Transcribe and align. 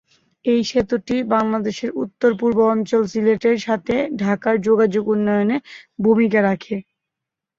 এই 0.45 0.61
সেতুটি 0.65 1.15
বাংলাদেশের 1.33 1.91
উত্তর-পূর্ব 2.03 2.57
অঞ্চল 2.73 3.01
সিলেটের 3.07 3.57
সাথে 3.67 3.93
ঢাকার 4.21 4.55
যোগাযোগ 4.67 5.03
উন্নয়নে 5.07 5.57
ভূমিকা 5.99 6.39
রাখে। 6.41 6.75